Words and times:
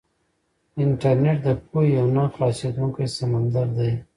انټرنيټ 0.83 1.37
د 1.45 1.47
پوهې 1.67 1.87
یو 1.97 2.07
نه 2.15 2.23
خلاصېدونکی 2.33 3.05
سمندر 3.17 3.67
دی. 3.77 3.91